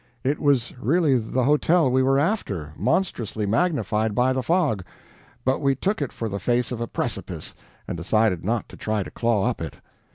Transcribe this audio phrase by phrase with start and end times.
[0.23, 4.83] It was really the hotel we were after, monstrously magnified by the fog,
[5.45, 7.53] but we took it for the face of a precipice,
[7.87, 9.75] and decided not to try to claw up it.